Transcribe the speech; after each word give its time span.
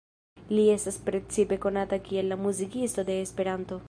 Li 0.59 0.63
estas 0.75 0.97
precipe 1.09 1.59
konata 1.67 2.01
kiel 2.07 2.31
„la 2.33 2.39
muzikisto 2.47 3.07
de 3.11 3.23
Esperanto“. 3.27 3.79